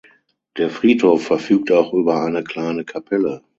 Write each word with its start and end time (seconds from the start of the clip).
Der 0.57 0.71
Friedhof 0.71 1.23
verfügt 1.25 1.71
auch 1.71 1.93
über 1.93 2.23
eine 2.23 2.43
kleine 2.43 2.83
Kapelle. 2.85 3.43